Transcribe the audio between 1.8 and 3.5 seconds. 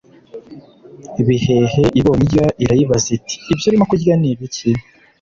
ibonye irya, irayibaza iti